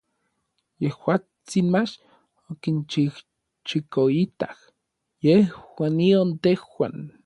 [0.81, 1.91] Yejuatsin mach
[2.51, 4.57] okinchijchikoitak
[5.25, 6.95] yejuan nion tejuan.